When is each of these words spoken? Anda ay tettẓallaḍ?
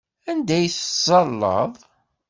Anda 0.29 0.53
ay 0.57 0.67
tettẓallaḍ? 0.71 1.73